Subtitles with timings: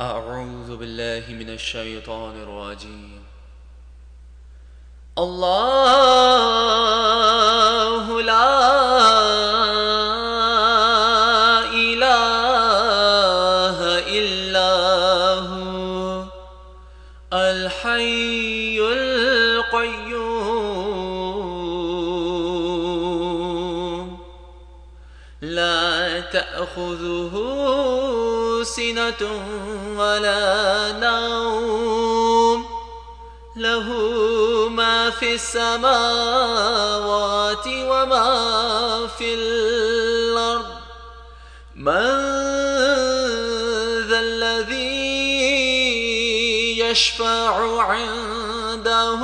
[0.00, 3.22] أعوذ بالله من الشيطان الرجيم.
[5.18, 5.42] الله
[8.22, 8.58] لا
[11.74, 12.18] إله
[14.18, 14.70] إلا
[15.50, 16.24] هو
[17.32, 20.28] الحي القيوم.
[25.42, 27.34] لا تأخذه
[28.62, 29.42] سنة
[29.96, 32.66] ولا نوم
[33.56, 33.88] له
[34.68, 36.06] ما في السماوات
[37.66, 40.78] وما في الأرض.
[41.76, 42.28] من
[44.08, 45.18] ذا الذي
[46.78, 49.20] يشفع عنده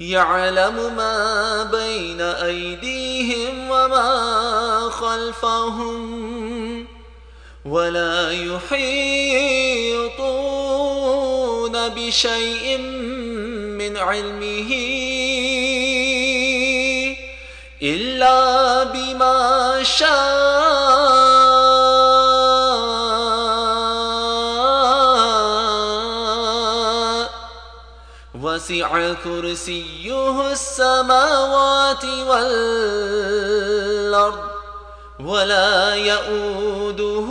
[0.00, 6.86] يعلم ما بين أيديهم وما خلفهم
[7.64, 8.74] ولا يحيطون
[11.88, 12.78] بشيء
[13.78, 14.70] من علمه
[17.82, 20.53] إلا بما شاء
[28.44, 33.64] وسع كرسيه السماوات والأرض
[35.20, 37.28] ولا يؤوده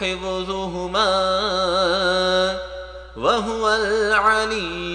[0.00, 1.08] حفظهما
[3.16, 4.87] وهو العلي